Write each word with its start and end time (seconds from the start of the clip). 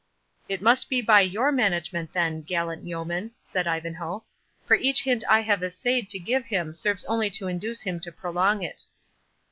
"It 0.49 0.63
must 0.63 0.89
be 0.89 0.99
by 0.99 1.21
your 1.21 1.51
management 1.51 2.11
then, 2.11 2.41
gallant 2.41 2.87
yeoman," 2.87 3.33
said 3.45 3.67
Ivanhoe; 3.67 4.23
"for 4.65 4.73
each 4.73 5.03
hint 5.03 5.23
I 5.29 5.41
have 5.41 5.61
essayed 5.61 6.09
to 6.09 6.17
give 6.17 6.45
him 6.45 6.73
serves 6.73 7.05
only 7.05 7.29
to 7.29 7.45
induce 7.47 7.83
him 7.83 7.99
to 7.99 8.11
prolong 8.11 8.63
it." 8.63 8.85